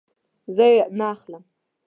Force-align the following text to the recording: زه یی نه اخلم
زه 0.55 0.63
یی 0.71 0.79
نه 0.97 1.05
اخلم 1.13 1.43